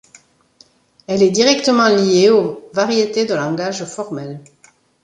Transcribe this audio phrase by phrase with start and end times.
[1.05, 4.41] Elle est directement liée aux variétés de langages formels.